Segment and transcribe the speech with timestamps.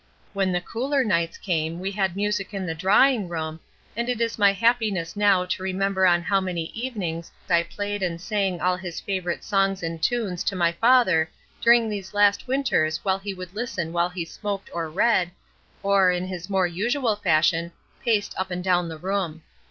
[0.33, 3.59] When the cooler nights came we had music in the drawing room,
[3.95, 8.19] and it is my happiness now to remember on how many evenings I played and
[8.19, 11.29] sang all his favorite songs and tunes to my father
[11.61, 15.29] during these last winters while he would listen while he smoked or read,
[15.83, 17.71] or, in his more usual fashion,
[18.03, 19.43] paced up and down the room.